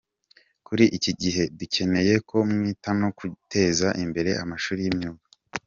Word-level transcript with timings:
Kuri 0.67 0.85
iki 0.97 1.11
gihe, 1.21 1.43
dukeneye 1.57 2.13
ko 2.29 2.35
mwita 2.51 2.89
no 2.99 3.09
ku 3.17 3.23
guteza 3.33 3.87
imbere 4.03 4.31
amashuri 4.43 4.79
y’imyuga». 4.85 5.25